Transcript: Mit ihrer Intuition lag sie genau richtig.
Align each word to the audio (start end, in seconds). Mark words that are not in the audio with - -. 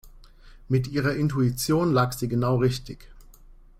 Mit 0.67 0.87
ihrer 0.87 1.13
Intuition 1.13 1.93
lag 1.93 2.11
sie 2.13 2.27
genau 2.27 2.55
richtig. 2.55 3.07